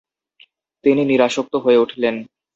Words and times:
তিনি 0.83 1.01
নিরাসক্ত 1.05 1.53
হয়ে 1.55 1.81
উঠলেন। 1.83 2.15